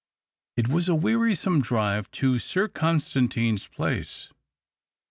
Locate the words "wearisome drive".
0.95-2.09